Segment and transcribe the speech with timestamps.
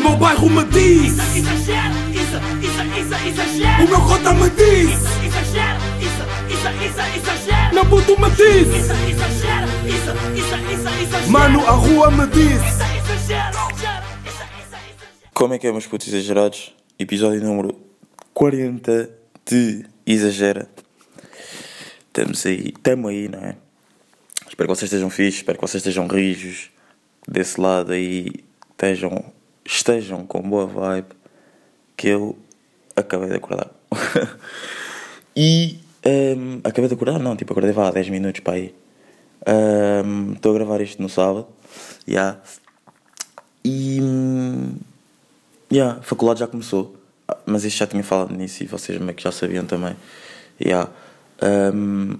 [0.00, 1.12] meu bairro me diz.
[1.12, 4.90] Isso, exagero, isso, isso, isso, exagero O meu cota me diz.
[4.90, 8.68] Isso, exagero, isso, isso, isso, exagero Meu puto me diz.
[8.68, 12.60] Isso, exagero, isso, isso, isso, exagero Mano, a rua me diz.
[12.60, 12.82] Isso,
[13.22, 13.58] exagero,
[15.32, 16.74] Como é que é, meus putos exagerados?
[16.98, 17.74] Episódio número
[18.34, 19.10] 40
[19.46, 20.68] de Exagera.
[22.06, 23.56] Estamos aí, estamos aí, não é?
[24.48, 26.70] Espero que vocês estejam fixes, espero que vocês estejam rijos.
[27.26, 28.32] Desse lado aí,
[28.70, 29.24] estejam,
[29.72, 31.08] estejam com boa vibe,
[31.96, 32.36] que eu
[32.96, 33.70] acabei de acordar.
[35.36, 38.74] e ehm, acabei de acordar, não, tipo, acordei vá há 10 minutos para aí.
[39.46, 41.46] Ehm, Estou a gravar isto no sábado,
[42.06, 42.36] já.
[43.64, 44.00] E.
[44.02, 44.74] hum,
[45.72, 46.96] Yeah, a faculdade já começou.
[47.28, 49.94] Ah, Mas isto já tinha falado nisso e vocês meio que já sabiam também.
[50.60, 50.90] Yeah.
[51.40, 52.18] Um,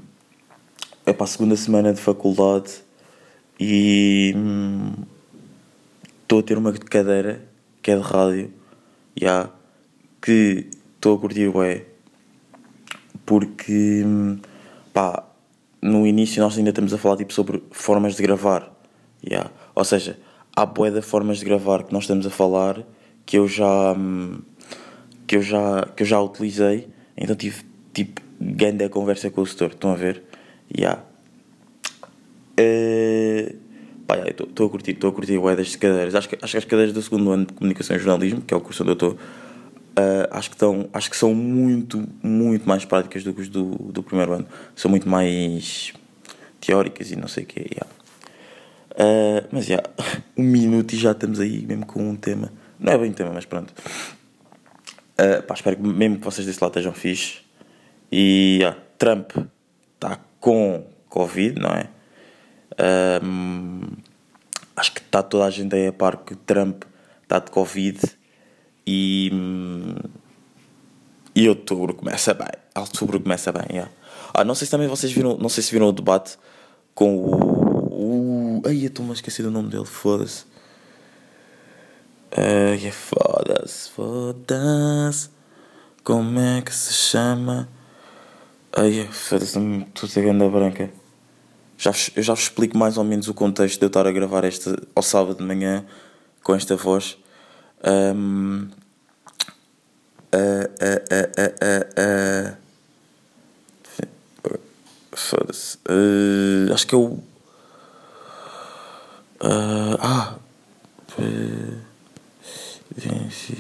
[1.04, 2.74] é para a segunda semana de faculdade
[3.58, 4.92] e hum,
[6.30, 7.42] estou a ter uma cadeira
[7.82, 8.52] que é de rádio.
[9.20, 9.50] Yeah,
[10.22, 11.86] que estou a curtir ué.
[13.26, 14.04] Porque
[14.92, 15.24] pá,
[15.82, 18.72] no início nós ainda estamos a falar tipo, sobre formas de gravar.
[19.28, 19.50] Yeah.
[19.74, 20.20] Ou seja,
[20.54, 22.80] há bué de formas de gravar que nós estamos a falar
[23.26, 24.40] que eu já hum,
[25.26, 29.70] que eu já que eu já utilizei então tive tipo grande conversa com o setor
[29.70, 30.22] estão a ver
[30.76, 31.02] yeah.
[32.56, 33.54] Eh,
[34.10, 36.64] pá, estou a curtir estou a curtir bué das cadeiras acho que, acho que as
[36.64, 39.18] cadeiras do segundo ano de comunicação e jornalismo que é o curso onde eu estou
[39.96, 43.70] eh, acho que estão acho que são muito muito mais práticas do que os do,
[43.70, 45.92] do primeiro ano são muito mais
[46.60, 47.86] teóricas e não sei o que yeah.
[48.92, 49.82] Uh, mas já,
[50.36, 52.52] um minuto e já estamos aí mesmo com um tema.
[52.78, 53.72] Não é bem um tema, mas pronto.
[55.18, 57.38] Uh, pá, espero que mesmo que vocês desse lado estejam fixe.
[58.10, 59.30] E já, Trump
[59.94, 61.88] está com Covid, não é?
[63.22, 63.82] Um,
[64.76, 66.84] acho que está toda a gente aí a par que Trump
[67.22, 68.00] está de Covid
[68.86, 69.30] e.
[69.32, 69.94] hum,
[71.34, 72.48] E outubro começa bem.
[72.76, 73.90] Outubro começa bem, yeah.
[74.34, 75.36] Ah, não sei se também vocês viram.
[75.36, 76.38] Não sei se viram o debate
[76.94, 78.60] com o.
[78.60, 80.44] o ai, eu estou-me a esquecer do nome dele, foda-se.
[82.36, 85.30] Ai, é foda-se, foda-se.
[86.04, 87.68] Como é que se chama?
[88.76, 90.90] Ai, é, foda-se, estou a ganda branca.
[91.80, 94.44] Já, eu já vos explico mais ou menos o contexto de eu estar a gravar
[94.44, 95.82] este ao sábado de manhã
[96.42, 97.16] com esta voz.
[97.82, 98.12] Ah,
[101.96, 102.54] ah.
[105.12, 105.78] Foda-se.
[105.88, 107.18] Ah, acho que é o.
[109.40, 110.34] Ah, ah.
[112.94, 113.56] Presidenci...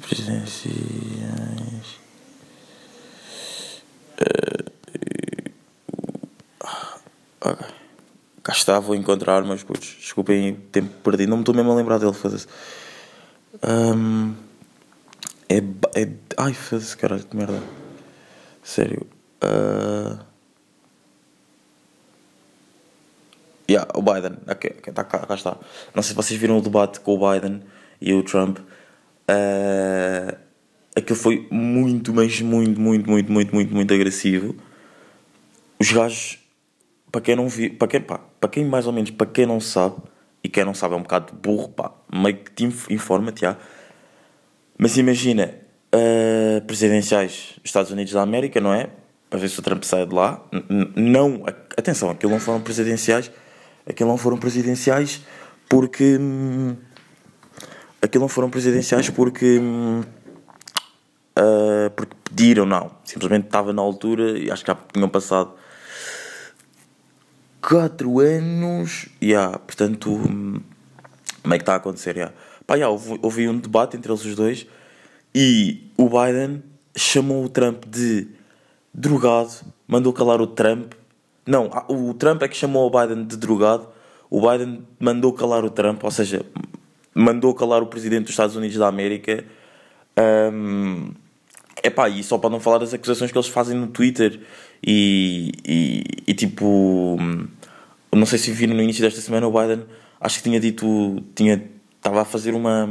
[0.00, 1.98] Presidenciais.
[4.20, 4.77] Ah,
[7.40, 7.66] ok.
[8.42, 11.28] Cá está, vou encontrar, mas putos, desculpem tempo perdido.
[11.28, 12.46] Não me estou mesmo a lembrar dele, foda-se.
[13.62, 14.34] Ahm,
[15.48, 15.58] é,
[16.00, 16.08] é.
[16.36, 17.62] Ai, foda-se, caralho, que merda.
[18.62, 19.06] Sério.
[19.40, 20.24] Ah,
[23.70, 25.58] Yeah, o Biden, ok, ok, tá, cá, cá está.
[25.94, 27.62] Não sei se vocês viram o debate com o Biden
[28.00, 28.60] e o Trump.
[28.60, 30.38] Uh,
[30.96, 34.56] aquilo foi muito, mas muito, muito, muito, muito, muito, muito agressivo.
[35.78, 36.38] Os gajos,
[37.10, 39.60] para quem não viu, para quem, pá, para quem mais ou menos, para quem não
[39.60, 39.96] sabe,
[40.42, 43.56] e quem não sabe é um bocado burro, pá, meio que te inf- informa-te, já.
[44.78, 45.54] Mas imagina,
[45.94, 48.90] uh, presidenciais dos Estados Unidos da América, não é?
[49.28, 50.42] Para ver se o Trump sai de lá.
[50.96, 51.42] Não,
[51.76, 53.30] atenção, aquilo não foram presidenciais,
[53.86, 55.20] aquilo não foram presidenciais
[55.68, 56.16] porque.
[56.18, 56.76] hum,
[58.00, 59.58] Aquilo não foram presidenciais porque.
[61.38, 62.92] uh, porque pediram, não.
[63.04, 65.52] Simplesmente estava na altura e acho que já tinham passado
[67.68, 69.10] 4 anos.
[69.22, 70.10] Yeah, portanto.
[70.10, 70.60] hum,
[71.42, 72.16] como é que está a acontecer?
[72.16, 72.34] Yeah.
[72.66, 74.66] Pá, yeah, houve, houve um debate entre eles os dois
[75.34, 76.62] e o Biden
[76.96, 78.26] chamou o Trump de
[78.92, 79.52] drogado,
[79.86, 80.94] mandou calar o Trump.
[81.46, 83.88] Não, ah, o Trump é que chamou o Biden de drogado,
[84.30, 86.44] o Biden mandou calar o Trump, ou seja,
[87.14, 89.44] mandou calar o presidente dos Estados Unidos da América.
[90.16, 91.12] Ahm,
[91.82, 94.40] Epá, e só para não falar das acusações que eles fazem no Twitter
[94.84, 97.16] e, e, e tipo,
[98.16, 99.84] não sei se viram no início desta semana o Biden,
[100.20, 101.62] acho que tinha dito, tinha,
[101.96, 102.88] estava a fazer uma,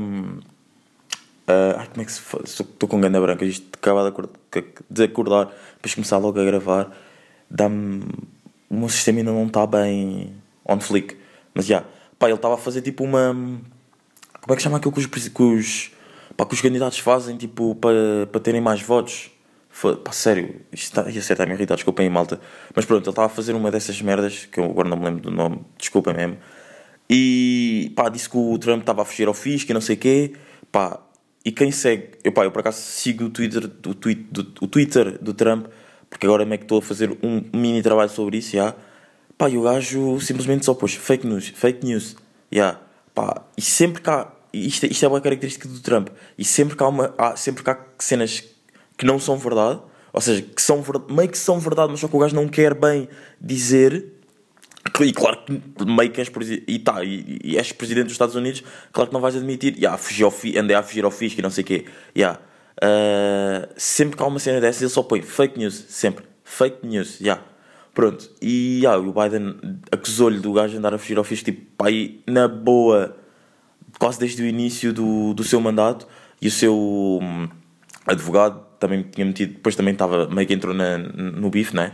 [1.48, 2.60] ah, ai, como é que se faz?
[2.60, 4.40] Estou com ganda branca, isto acaba de, acordar,
[4.90, 6.92] de acordar, depois começar logo a gravar,
[7.50, 8.04] dá-me,
[8.70, 10.34] o meu sistema ainda não está bem
[10.66, 11.18] on flick,
[11.54, 11.86] mas já,
[12.20, 13.34] pá, ele estava a fazer tipo uma,
[14.42, 15.92] como é que chama aquilo que os, que os,
[16.36, 19.32] pá, que os candidatos fazem, tipo, para, para terem mais votos?
[20.04, 22.40] Pá, sério, isto está, ia ser está-me a irritar, desculpem aí, malta.
[22.76, 25.22] Mas pronto, ele estava a fazer uma dessas merdas, que eu agora não me lembro
[25.22, 26.38] do nome, desculpem mesmo.
[27.10, 30.00] E pá, disse que o Trump estava a fugir ao fisco e não sei o
[30.00, 30.34] quê.
[30.72, 31.00] Pá,
[31.46, 34.68] e quem segue, eu, pá, eu por acaso sigo o Twitter, o, tweet, do, o
[34.68, 35.68] Twitter do Trump,
[36.10, 38.76] porque agora meio que estou a fazer um mini trabalho sobre isso, já.
[39.38, 42.16] Pá, e o gajo simplesmente só pôs fake news, fake news,
[42.52, 42.80] já.
[43.14, 47.14] Pá, e sempre cá, isto, isto é uma característica do Trump, e sempre cá, uma,
[47.18, 48.44] há, sempre cá cenas
[48.98, 49.80] que não são verdade,
[50.12, 52.74] ou seja, que são meio que são verdade, mas só que o gajo não quer
[52.74, 53.08] bem
[53.40, 54.14] dizer.
[55.00, 56.32] E claro que meio que és
[56.68, 60.00] e, tá, e, e és presidente dos Estados Unidos, claro que não vais admitir, yeah,
[60.60, 61.86] andei a fugir ao fisco e não sei o quê.
[62.18, 62.40] Yeah.
[62.78, 66.26] Uh, sempre que há uma cena dessas, ele só põe fake news, sempre.
[66.44, 67.44] Fake news, yeah.
[67.94, 68.30] Pronto.
[68.42, 69.58] E yeah, o Biden
[69.92, 73.16] acusou-lhe do gajo andar a fugir ao fisco, tipo, aí, na boa,
[74.00, 76.08] quase desde o início do, do seu mandato,
[76.42, 76.76] e o seu
[77.22, 77.50] hum,
[78.06, 81.94] advogado também tinha metido, depois também estava, meio que entrou na, no bife, né?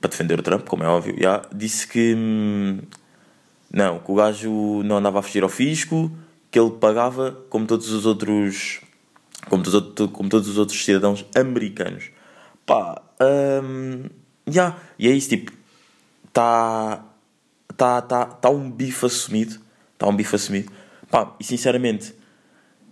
[0.00, 2.78] Para defender o Trump, como é óbvio, já, disse que hum,
[3.72, 6.10] não, que o gajo não andava a fugir ao fisco,
[6.50, 8.80] que ele pagava como todos os outros,
[9.48, 12.10] como todos, como todos os outros cidadãos americanos.
[12.64, 13.02] Pá,
[13.62, 14.04] hum,
[14.46, 15.52] já, e é isso, tipo,
[16.26, 17.04] está
[17.76, 19.60] tá, tá, tá um bife assumido,
[19.92, 20.72] está um bife assumido.
[21.10, 22.14] Pá, e sinceramente,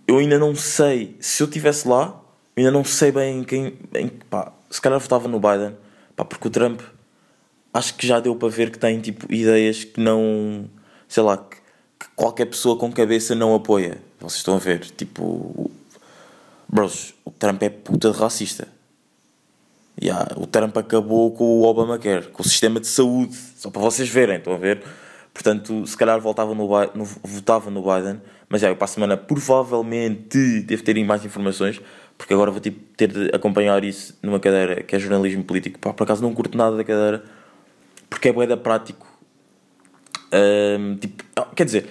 [0.07, 2.21] eu ainda não sei, se eu estivesse lá,
[2.55, 5.75] ainda não sei bem em quem, em, pá, se calhar votava no Biden,
[6.15, 6.81] pá, porque o Trump,
[7.73, 10.69] acho que já deu para ver que tem, tipo, ideias que não,
[11.07, 11.57] sei lá, que,
[11.99, 13.97] que qualquer pessoa com cabeça não apoia.
[14.19, 15.69] Vocês estão a ver, tipo,
[16.67, 18.67] bros, o Trump é puta de racista.
[20.01, 24.09] Yeah, o Trump acabou com o Obamacare, com o sistema de saúde, só para vocês
[24.09, 24.83] verem, estão a ver?
[25.33, 29.15] Portanto, se calhar voltava no, no- votava no Biden, mas já, eu para a semana
[29.17, 31.81] provavelmente devo ter mais informações,
[32.17, 35.79] porque agora vou tipo, ter de acompanhar isso numa cadeira que é jornalismo político.
[35.79, 37.23] Pá, por acaso não curto nada da cadeira,
[38.09, 39.05] porque é boeda prático.
[40.31, 41.87] Ahm, tipo, ah, quer dizer,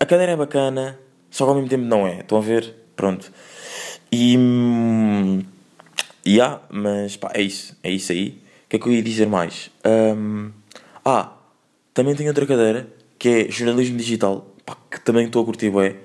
[0.00, 0.98] a cadeira é bacana,
[1.30, 2.74] só que ao mesmo tempo não é, estão a ver?
[2.96, 3.32] Pronto.
[4.10, 4.36] E.
[4.36, 5.42] hum,
[6.24, 8.40] e há, mas pá, é isso, é isso aí.
[8.66, 9.70] O que é que eu ia dizer mais?
[9.84, 10.50] Ahm,
[11.04, 11.32] ah,
[11.92, 12.88] também tenho outra cadeira
[13.18, 15.96] que é jornalismo digital, pá, que também estou a curtir bem.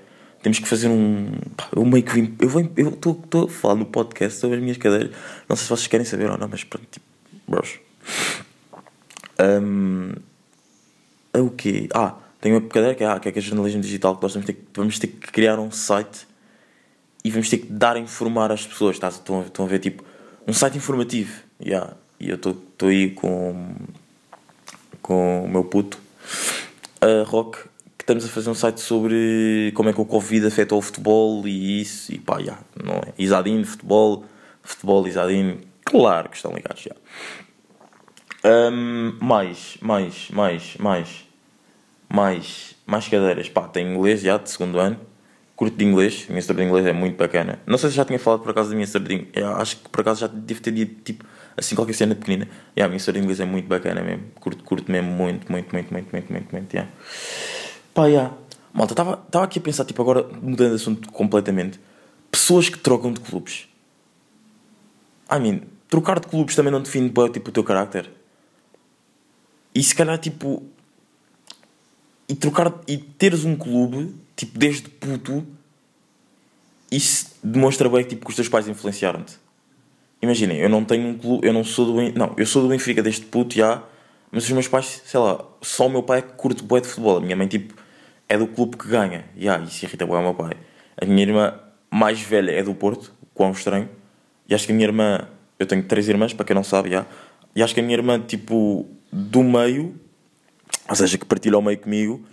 [0.41, 1.31] Temos que fazer um.
[1.75, 2.35] Eu meio que vim.
[2.77, 5.11] Eu estou a falar no podcast sobre as minhas cadeiras.
[5.49, 7.05] Não sei se vocês querem saber ou não, mas pronto, tipo,
[7.47, 7.79] bros.
[9.39, 10.13] Ahm,
[11.33, 11.87] é o quê?
[11.93, 14.33] Ah, tenho uma cadeira que é, ah, que é, que é jornalismo digital, que nós
[14.33, 16.27] vamos ter, que- vamos ter que criar um site
[17.23, 18.97] e vamos ter que dar a informar as pessoas.
[18.97, 19.09] Tá?
[19.09, 20.03] Estão, estão a ver tipo
[20.47, 21.41] um site informativo.
[21.63, 21.93] Yeah.
[22.19, 22.57] E eu estou
[22.89, 23.75] aí com,
[25.01, 25.99] com o meu puto,
[26.99, 27.59] a Rock,
[28.07, 31.81] estamos a fazer um site sobre como é que o Covid afetou o futebol e
[31.81, 32.13] isso.
[32.13, 33.13] E pá, yeah, não é?
[33.17, 34.23] Isadine, futebol,
[34.63, 36.95] futebol, Isadine, claro que estão ligados já.
[38.45, 41.27] Ahm, mais, mais, mais, mais,
[42.07, 43.49] mais, mais cadeiras.
[43.49, 44.97] Pá, tenho inglês já de segundo ano.
[45.57, 47.59] Curto de inglês, minha história de inglês é muito bacana.
[47.65, 49.31] Não sei se já tinha falado por acaso da minha história de inglês.
[49.35, 51.25] Eu acho que por acaso já devo ter dito tipo
[51.57, 52.47] assim qualquer cena pequenina.
[52.77, 54.27] Yeah, a minha história de inglês é muito bacana mesmo.
[54.39, 56.73] Curto, curto mesmo muito, muito, muito, muito, muito, muito, muito.
[56.73, 56.89] Yeah.
[57.97, 58.31] Pá, yeah.
[58.71, 61.79] Malta, estava aqui a pensar, tipo, agora mudando de assunto completamente.
[62.29, 63.67] Pessoas que trocam de clubes.
[65.31, 68.07] I mean, trocar de clubes também não define bem, tipo, o teu carácter.
[69.73, 70.61] E se calhar, tipo.
[72.29, 72.71] E trocar.
[72.87, 75.43] E teres um clube, tipo, desde puto.
[76.91, 79.39] Isso demonstra bem tipo, que os teus pais influenciaram-te.
[80.21, 81.47] Imaginem, eu não tenho um clube.
[81.47, 82.11] Eu não sou do.
[82.15, 83.81] Não, eu sou do Benfica desde puto já.
[84.31, 86.87] Mas os meus pais, sei lá, só o meu pai é que curte bué de
[86.87, 87.17] futebol.
[87.17, 87.86] A minha mãe, tipo,
[88.29, 89.25] é do clube que ganha.
[89.37, 90.53] Já, isso irrita bué o meu pai.
[90.99, 91.53] A minha irmã
[91.89, 93.89] mais velha é do Porto, quão estranho.
[94.47, 95.27] E acho que a minha irmã.
[95.59, 96.91] Eu tenho três irmãs, para quem não sabe.
[97.55, 99.99] E acho que a minha irmã, tipo, do meio,
[100.87, 102.23] ou seja, que partilha ao meio comigo,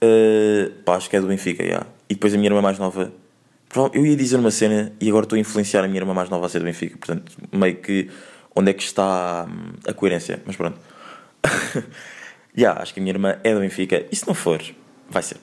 [0.00, 1.86] eh, pá, acho que é do Benfica, já.
[2.08, 3.12] E depois a minha irmã mais nova.
[3.92, 6.46] Eu ia dizer uma cena e agora estou a influenciar a minha irmã mais nova
[6.46, 6.96] a ser do Benfica.
[6.96, 8.10] Portanto, meio que.
[8.54, 10.42] Onde é que está hum, a coerência?
[10.46, 10.78] Mas pronto.
[12.56, 14.06] Já, acho que a minha irmã é do Benfica.
[14.10, 14.62] E se não for,
[15.08, 15.38] vai ser.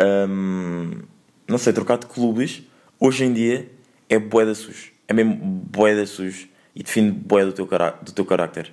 [0.00, 1.02] Hum,
[1.48, 2.62] não sei, trocar de clubes
[3.00, 3.70] hoje em dia
[4.08, 4.92] é boeda sujo.
[5.06, 7.68] É mesmo boeda sujo e define boeda do teu,
[8.02, 8.72] do teu carácter.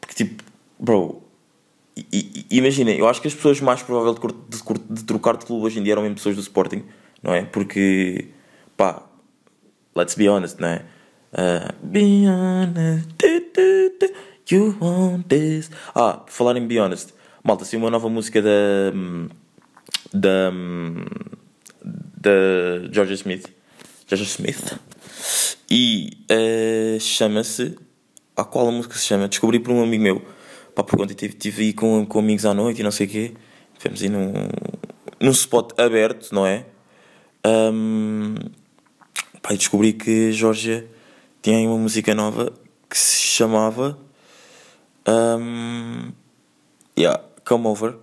[0.00, 0.42] Porque tipo,
[0.78, 1.22] bro,
[2.50, 5.78] imaginem, eu acho que as pessoas mais prováveis de, de de trocar de clube hoje
[5.78, 6.84] em dia eram mesmo pessoas do Sporting,
[7.22, 7.44] não é?
[7.44, 8.28] Porque,
[8.76, 9.02] pá,
[9.94, 10.84] let's be honest, não é?
[11.32, 13.08] Uh, be honest,
[14.50, 15.70] you want this.
[15.94, 17.12] Ah, por falar em Be Honest,
[17.46, 18.92] malta, saiu uma nova música da.
[20.12, 20.50] da.
[22.20, 22.30] da
[22.92, 23.46] Georgia Smith.
[24.06, 24.78] Georgia Smith.
[25.70, 27.78] E eh, chama-se.
[28.36, 29.28] A qual a música se chama?
[29.28, 30.20] Descobri por um amigo meu.
[30.74, 33.10] Pá, porque ontem estive, estive aí com, com amigos à noite e não sei o
[33.10, 33.32] quê.
[33.78, 34.32] Tivemos aí num,
[35.18, 36.66] num spot aberto, não é?
[37.46, 38.34] Um,
[39.40, 40.86] pá, e descobri que Georgia
[41.40, 42.52] tinha aí uma música nova
[42.90, 43.98] que se chamava
[45.08, 46.12] um,
[46.98, 47.94] yeah, Come Over.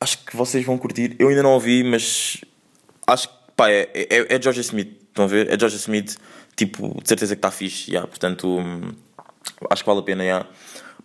[0.00, 1.16] Acho que vocês vão curtir.
[1.18, 2.40] Eu ainda não ouvi, mas
[3.06, 4.96] acho que pá, é, é, é Georgia Smith.
[5.08, 5.52] Estão a ver?
[5.52, 6.16] É Georgia Smith.
[6.54, 7.90] Tipo, de certeza que está fixe.
[7.90, 8.92] Yeah, portanto, hum,
[9.70, 10.22] acho que vale a pena.
[10.22, 10.48] Yeah.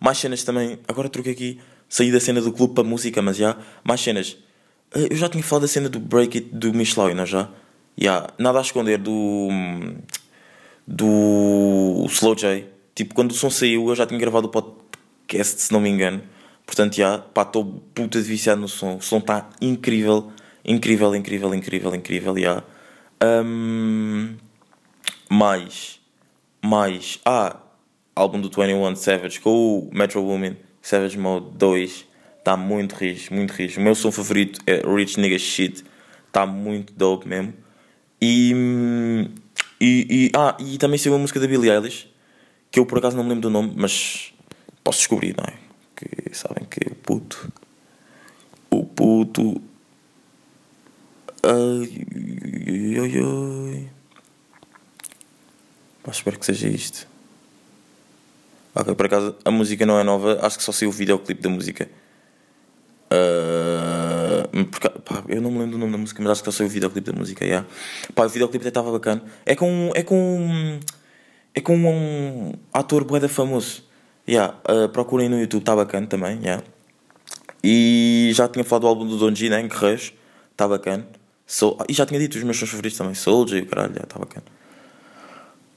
[0.00, 0.78] Mais cenas também.
[0.86, 1.60] Agora troquei aqui.
[1.88, 3.46] Saí da cena do clube para música, mas já.
[3.50, 4.36] Yeah, mais cenas.
[4.94, 7.48] Eh, Eu já tinha falado da cena do Break It do Michelau, não já?
[8.00, 9.10] Yeah, nada a esconder do.
[9.12, 9.96] hum,
[10.86, 12.66] do Slow J.
[12.94, 16.22] Tipo, quando o som saiu, eu já tinha gravado o podcast, se não me engano.
[16.66, 18.96] Portanto, já, pá, estou puta de viciado no som.
[18.96, 20.32] O som está incrível,
[20.64, 22.64] incrível, incrível, incrível, incrível, já.
[23.22, 24.36] Hum,
[25.28, 26.00] mais,
[26.62, 27.56] mais, ah,
[28.14, 32.06] álbum do 21 Savage com o Metro Woman, Savage Mode 2.
[32.38, 33.80] Está muito rijo, muito rijo.
[33.80, 35.82] O meu som favorito é Rich Nigga Shit.
[36.26, 37.54] Está muito dope mesmo.
[38.20, 38.52] E,
[39.80, 42.06] e, e, ah, e também saiu uma música da Billie Eilish,
[42.70, 44.32] que eu por acaso não me lembro do nome, mas
[44.82, 45.63] posso descobrir, não é?
[45.96, 47.52] Que sabem que o puto.
[48.70, 49.60] O puto.
[51.42, 52.06] Ai,
[52.98, 53.90] ai, ai, ai.
[56.02, 57.06] Pá, espero que seja isto.
[58.74, 61.48] Ok, por acaso a música não é nova, acho que só saiu o videoclipe da
[61.48, 61.88] música.
[63.10, 66.58] Ah, porque, pá, eu não me lembro do nome da música, mas acho que só
[66.58, 67.44] saiu o videoclipe da música.
[67.44, 67.66] Yeah.
[68.14, 69.22] Pá, o videoclipe até estava bacana.
[69.46, 69.90] É com.
[69.94, 70.80] É com.
[71.54, 73.83] É com um ator boeda famoso.
[74.26, 76.38] Yeah, ah, procurem no YouTube, está bacana também.
[76.42, 76.62] Yeah.
[77.62, 79.62] E já tinha falado do álbum do Don G, né?
[79.62, 80.12] Guerreiros,
[80.52, 81.06] está bacana.
[81.78, 83.14] Ah, e já tinha dito os meus sons favoritos também.
[83.14, 84.46] Soldier e o caralho, está bacana.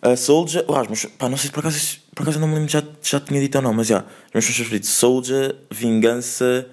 [0.02, 2.56] A Soldier, ah, os meus- pá, não sei se por acaso, por acaso não me
[2.56, 6.68] lembro já, já tinha dito ou não, mas já, os meus sons favoritos: Soldier, Vingança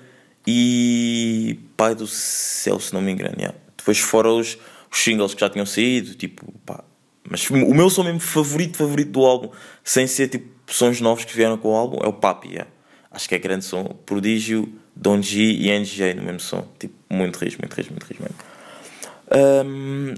[0.47, 3.35] e Pai do Céu, se não me engano.
[3.41, 3.55] já.
[3.77, 4.59] Depois, fora os,
[4.91, 6.85] os singles que já tinham saído, tipo, pá,
[7.29, 9.51] mas o meu som mesmo favorito, favorito do álbum,
[9.83, 12.55] sem ser tipo sons novos que vieram com o álbum, é o Papi.
[12.55, 12.67] já.
[13.11, 13.85] Acho que é grande som.
[14.05, 18.23] Prodígio, Don G e NJ no mesmo som, tipo, muito rijo, muito rijo, muito rijo
[18.23, 18.37] mesmo.
[19.67, 20.15] Um,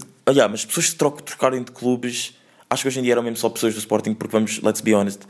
[0.49, 2.35] mas pessoas que trocarem de clubes,
[2.69, 4.93] acho que hoje em dia eram mesmo só pessoas do Sporting, porque vamos, let's be
[4.93, 5.21] honest,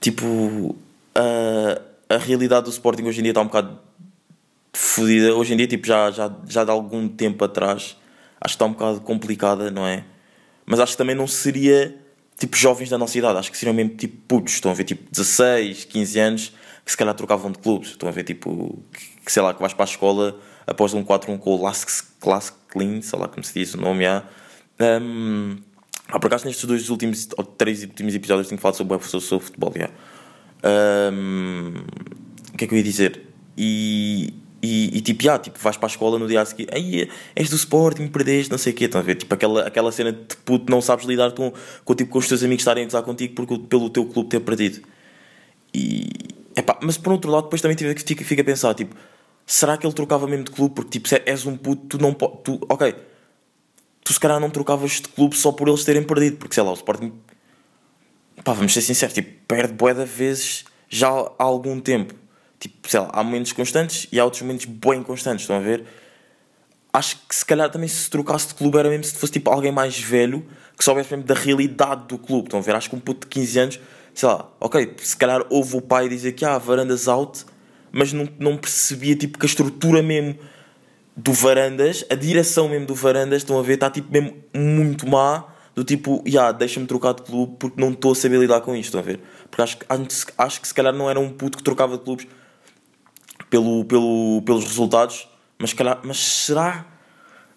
[0.00, 0.76] tipo,
[1.14, 3.78] a, a realidade do Sporting hoje em dia está um bocado
[4.72, 5.34] fodida.
[5.34, 7.96] Hoje em dia, tipo, já, já, já de algum tempo atrás,
[8.40, 10.04] acho que está um bocado complicada, não é?
[10.66, 11.99] Mas acho que também não seria
[12.40, 15.08] tipo jovens da nossa idade, acho que seriam mesmo tipo putos, estão a ver tipo
[15.12, 16.52] 16, 15 anos,
[16.84, 18.82] que se calhar trocavam de clubes, estão a ver tipo,
[19.24, 23.02] que, sei lá, que vais para a escola após um 4-1 com o Lask Clean,
[23.02, 24.24] sei lá como se diz o nome, já.
[24.80, 25.58] Um,
[26.08, 29.44] ah, por acaso nestes dois últimos, ou três últimos episódios tenho falado sobre, sobre, sobre
[29.44, 29.90] futebol, já.
[31.12, 31.74] Um,
[32.54, 33.26] o que é que eu ia dizer?
[33.56, 34.32] E,
[34.62, 37.48] e, e tipo, já, tipo, vais para a escola no dia a seguir, aí és
[37.48, 39.14] do Sporting, perdeste, não sei o quê, estão a ver?
[39.14, 41.52] Tipo, aquela, aquela cena de puto, não sabes lidar com,
[41.84, 44.40] com, tipo, com os teus amigos estarem a gozar contigo porque, pelo teu clube ter
[44.40, 44.82] perdido.
[45.72, 46.10] E,
[46.54, 48.94] epá, mas por outro lado, depois também tive, fica, fica a pensar, tipo,
[49.46, 50.74] será que ele trocava mesmo de clube?
[50.74, 52.94] Porque, tipo, se és um puto, tu não podes, tu, ok,
[54.04, 56.70] tu se calhar não trocavas de clube só por eles terem perdido, porque sei lá,
[56.70, 57.12] o Sporting,
[58.44, 62.14] pá, vamos ser sinceros, tipo, perde de vezes já há algum tempo.
[62.60, 65.84] Tipo, sei lá, há momentos constantes e há outros momentos bem inconstantes, estão a ver?
[66.92, 69.72] Acho que se calhar também se trocasse de clube era mesmo se fosse tipo alguém
[69.72, 72.74] mais velho que soubesse mesmo da realidade do clube, estão a ver?
[72.74, 73.80] Acho que um puto de 15 anos,
[74.14, 77.46] sei lá, ok, se calhar ouve o pai dizer que há ah, varandas out,
[77.90, 80.38] mas não, não percebia tipo que a estrutura mesmo
[81.16, 85.44] do Varandas, a direção mesmo do Varandas, estão a ver, está tipo mesmo muito má,
[85.74, 88.74] do tipo, já, yeah, deixa-me trocar de clube porque não estou a saber lidar com
[88.74, 89.20] isto, estão a ver?
[89.50, 92.26] Porque acho, antes- acho que se calhar não era um puto que trocava de clubes
[93.50, 95.28] pelo, pelo, pelos resultados,
[95.58, 96.86] mas, calhar, mas será?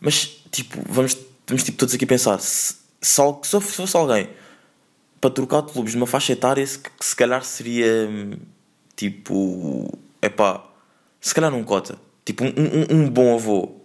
[0.02, 1.16] Mas tipo, vamos,
[1.48, 4.28] vamos tipo, todos aqui pensar: se, se, se fosse alguém
[5.22, 8.34] para trocar de clubes numa faixa etária, se, se calhar seria hum,
[8.96, 10.66] tipo, epá,
[11.22, 13.78] se calhar num cota, tipo, um, um, um bom avô,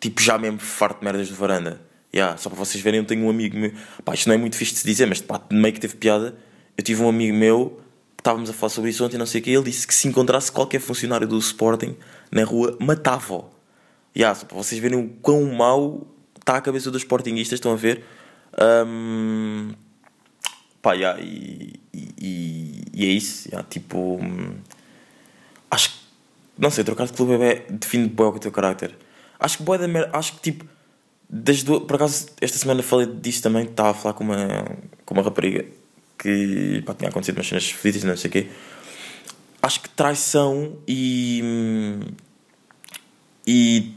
[0.00, 1.80] tipo, já mesmo farto de merdas de varanda.
[2.12, 3.72] Yeah, só para vocês verem, eu tenho um amigo meu,
[4.04, 6.36] pá, isto não é muito fixe de dizer, mas pá, meio que teve piada.
[6.76, 7.80] Eu tive um amigo meu
[8.20, 10.52] estávamos a falar sobre isso ontem, não sei o que, ele disse que se encontrasse
[10.52, 11.96] qualquer funcionário do Sporting
[12.30, 13.50] na rua, matava-o.
[14.16, 16.06] Yeah, só para vocês verem o quão mau
[16.38, 18.04] está a cabeça dos Sportingistas, estão a ver?
[18.86, 19.72] Hum,
[20.82, 24.54] pá, yeah, e, e, e é isso, yeah, tipo, hum,
[25.70, 25.96] acho que,
[26.58, 28.96] não sei, trocar de clube é, define bem o teu carácter.
[29.38, 30.66] Acho que boa da merda, acho que tipo,
[31.28, 34.36] das duas, por acaso, esta semana falei disso também, estava a falar com uma,
[35.06, 35.79] com uma rapariga
[36.20, 38.46] que pá, tinha acontecido umas cenas fedidas, não sei o quê.
[39.62, 41.98] acho que traição e.
[43.46, 43.94] E.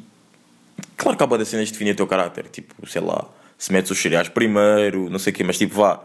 [0.96, 2.48] Claro que há boa das cenas definem o teu caráter.
[2.48, 6.02] Tipo, sei lá, se metes os cereais primeiro, não sei o quê, mas tipo, vá.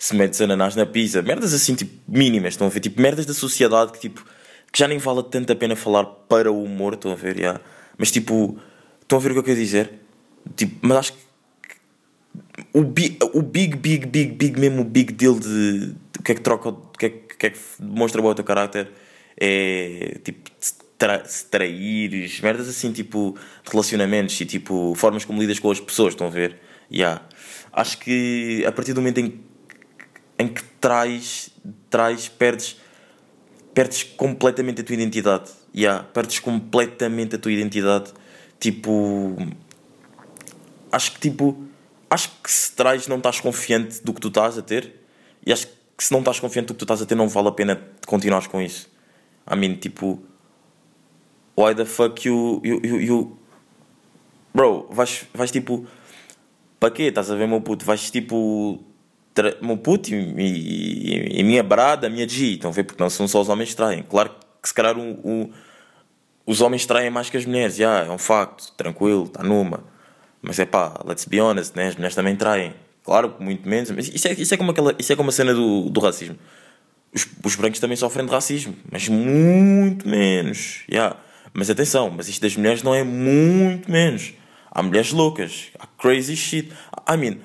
[0.00, 2.78] Se metes ananás na pizza, merdas assim, tipo, mínimas, estão a ver?
[2.78, 4.24] Tipo, merdas da sociedade que, tipo,
[4.72, 7.60] que já nem vale tanto a pena falar para o humor, estão a ver?
[7.96, 8.56] Mas, tipo,
[9.02, 9.90] estão a ver o que eu quero dizer?
[10.54, 11.27] Tipo, mas acho que
[12.72, 16.34] o big, o big, big, big, big, mesmo o big deal de, o que é
[16.34, 18.90] que troca, o que é, que- é que demonstra o teu caráter
[19.40, 23.36] é tipo se, tra, se traíres, merdas assim, tipo
[23.70, 26.56] relacionamentos e tipo formas como lidas com as pessoas, estão a ver?
[26.90, 27.22] Yeah.
[27.72, 29.40] Acho que a partir do momento em,
[30.38, 31.50] em que traz,
[31.88, 32.76] traz perdes,
[33.74, 35.50] perdes completamente a tua identidade.
[35.74, 36.02] Yeah.
[36.02, 38.12] Perdes completamente a tua identidade.
[38.58, 39.36] Tipo,
[40.90, 41.67] acho que tipo
[42.10, 45.00] acho que se traz não estás confiante do que tu estás a ter
[45.44, 47.48] e acho que se não estás confiante do que tu estás a ter não vale
[47.48, 48.88] a pena continuares com isso.
[49.50, 50.22] I mean tipo
[51.56, 53.38] why the fuck you, you, you, you...
[54.54, 55.86] bro vais, vais tipo
[56.78, 57.04] para quê?
[57.04, 57.84] Estás a ver meu puto?
[57.84, 58.82] Vais tipo
[59.34, 59.56] tra...
[59.60, 62.84] meu puto e, e, e minha brada minha G estão a ver?
[62.84, 64.02] Porque não são só os homens que traem.
[64.02, 64.30] Claro
[64.62, 65.50] que se calhar o
[66.48, 69.84] os homens traem mais que as mulheres, já, é um facto, tranquilo, está numa.
[70.42, 71.88] Mas é pá, let's be honest, né?
[71.88, 72.74] as mulheres também traem.
[73.04, 75.54] Claro, muito menos, mas isso é, isso é, como, aquela, isso é como a cena
[75.54, 76.36] do, do racismo.
[77.14, 80.82] Os, os brancos também sofrem de racismo, mas muito menos.
[80.88, 81.16] já.
[81.54, 84.34] Mas atenção, mas isto das mulheres não é muito menos.
[84.70, 86.70] Há mulheres loucas, há crazy shit.
[87.08, 87.38] I mean,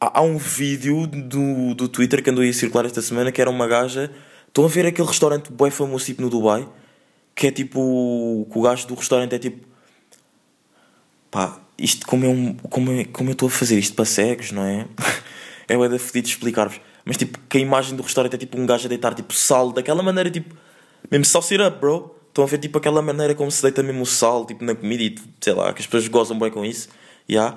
[0.00, 3.50] há, há um vídeo do, do Twitter que andou a circular esta semana que era
[3.50, 4.12] uma gaja.
[4.46, 6.68] Estão a ver aquele restaurante bem famoso tipo no Dubai?
[7.34, 8.46] Que é tipo.
[8.50, 9.66] Que o gajo do restaurante é tipo.
[11.30, 12.54] Pá, isto como um.
[12.54, 14.86] Como, é, como eu estou a fazer isto para cegos, não é?
[15.68, 16.80] é bué da fedido explicar-vos.
[17.04, 19.72] Mas tipo, que a imagem do restaurante é tipo um gajo a deitar tipo sal,
[19.72, 20.54] daquela maneira tipo.
[21.10, 22.14] Mesmo sal syrup, bro.
[22.28, 25.02] Estão a ver tipo aquela maneira como se deita mesmo o sal tipo, na comida
[25.02, 26.88] e sei lá, que as pessoas gozam bem com isso.
[27.28, 27.54] E há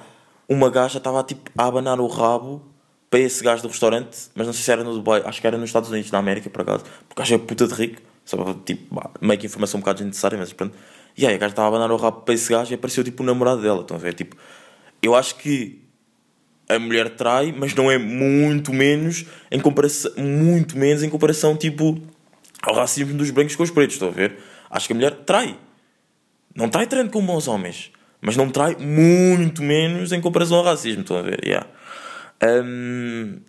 [0.48, 2.66] uma gaja estava tipo a abanar o rabo
[3.10, 5.58] para esse gajo do restaurante, mas não sei se era no Dubai, acho que era
[5.58, 8.54] nos Estados Unidos, na América por acaso, porque o gajo é puta de rico, só
[8.66, 10.76] tipo, meio que informação um bocado desnecessária, mas pronto.
[11.20, 13.22] E aí a gaja estava a abanar o rabo para esse gajo e apareceu tipo
[13.24, 14.14] o namorado dela, estão a ver?
[14.14, 14.38] Tipo,
[15.02, 15.82] eu acho que
[16.70, 22.02] a mulher trai, mas não é muito menos em comparação, muito menos em comparação tipo
[22.62, 24.38] ao racismo dos brancos com os pretos, estão a ver?
[24.70, 25.58] Acho que a mulher trai.
[26.56, 31.02] Não trai tanto como os homens, mas não trai muito menos em comparação ao racismo,
[31.02, 31.44] estão a ver?
[31.44, 31.68] Yeah.
[32.42, 33.40] Um,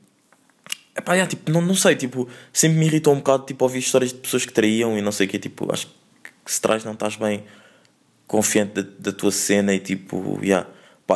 [0.98, 4.12] epá, yeah, tipo, não, não sei, tipo, sempre me irritou um bocado tipo, ouvir histórias
[4.12, 5.86] de pessoas que traíam e não sei o quê, tipo, acho
[6.44, 7.44] que se traz não estás bem
[8.30, 10.64] confiante da, da tua cena e tipo, yeah,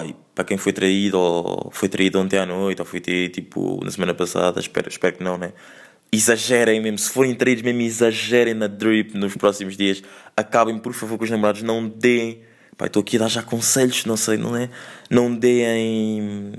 [0.05, 3.81] e para quem foi traído ou foi traído ontem à noite ou foi traído tipo
[3.85, 5.53] na semana passada, espero, espero que não, né?
[6.11, 10.03] Exagerem mesmo, se forem traídos mesmo, exagerem na drip nos próximos dias,
[10.37, 12.41] acabem por favor com os namorados, não deem,
[12.77, 14.69] pá, estou aqui a dar já conselhos, não sei, não é?
[15.09, 16.53] Não deem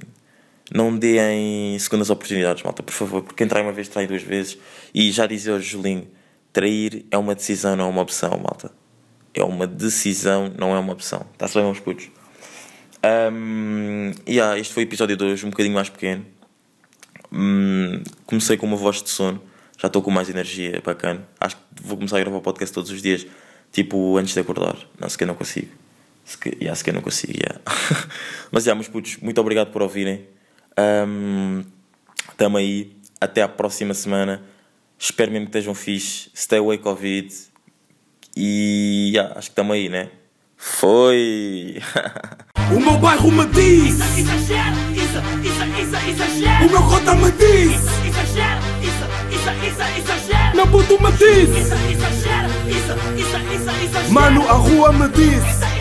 [0.74, 4.58] não deem segundas oportunidades, malta, por favor, porque quem trai uma vez trai duas vezes.
[4.94, 6.08] E já dizia hoje Julinho:
[6.54, 8.85] trair é uma decisão, não é uma opção, malta.
[9.36, 11.26] É uma decisão, não é uma opção.
[11.34, 12.10] Está-se bem, meus putos?
[13.04, 16.26] Um, yeah, este foi o episódio de hoje, um bocadinho mais pequeno.
[17.32, 19.42] Hum, comecei com uma voz de sono,
[19.78, 21.28] já estou com mais energia, bacana.
[21.38, 23.28] Acho que vou começar a gravar o podcast todos os dias,
[23.74, 24.78] tipo antes de acordar.
[24.98, 25.68] Não, sequer não consigo.
[26.24, 27.60] Sequer, yeah, sequer não consigo, yeah.
[28.52, 30.26] Mas já, yeah, meus putos, muito obrigado por ouvirem.
[30.80, 31.64] Um,
[32.38, 32.96] tamo aí.
[33.20, 34.42] Até à próxima semana.
[34.98, 36.30] Espero mesmo que estejam fixe.
[36.34, 37.34] Stay away Covid.
[38.36, 40.10] E yeah, acho que estamos aí, né?
[40.58, 41.82] Foi!
[42.72, 46.66] O meu bairro me diz, isso, isso, isso, exagera.
[46.66, 52.94] o meu cota me diz, isso, isso, isso, meu puto me diz, Isso, exagera, isso,
[53.20, 54.10] isso, isso, exagera.
[54.10, 55.75] mano a rua me diz.